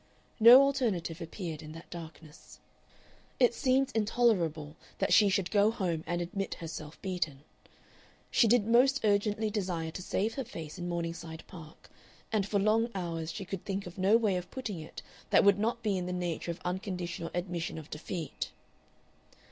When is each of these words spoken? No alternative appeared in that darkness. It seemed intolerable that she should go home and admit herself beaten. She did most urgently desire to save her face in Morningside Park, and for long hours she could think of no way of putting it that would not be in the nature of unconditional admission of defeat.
No 0.39 0.63
alternative 0.63 1.21
appeared 1.21 1.61
in 1.61 1.73
that 1.73 1.91
darkness. 1.91 2.57
It 3.39 3.53
seemed 3.53 3.91
intolerable 3.93 4.75
that 4.97 5.13
she 5.13 5.29
should 5.29 5.51
go 5.51 5.69
home 5.69 6.03
and 6.07 6.23
admit 6.23 6.55
herself 6.55 6.99
beaten. 7.03 7.43
She 8.31 8.47
did 8.47 8.65
most 8.65 9.01
urgently 9.05 9.51
desire 9.51 9.91
to 9.91 10.01
save 10.01 10.33
her 10.33 10.43
face 10.43 10.79
in 10.79 10.89
Morningside 10.89 11.43
Park, 11.45 11.87
and 12.31 12.47
for 12.47 12.57
long 12.57 12.89
hours 12.95 13.31
she 13.31 13.45
could 13.45 13.63
think 13.63 13.85
of 13.85 13.99
no 13.99 14.17
way 14.17 14.37
of 14.37 14.49
putting 14.49 14.79
it 14.79 15.03
that 15.29 15.43
would 15.43 15.59
not 15.59 15.83
be 15.83 15.99
in 15.99 16.07
the 16.07 16.13
nature 16.13 16.49
of 16.49 16.59
unconditional 16.65 17.29
admission 17.35 17.77
of 17.77 17.91
defeat. 17.91 18.49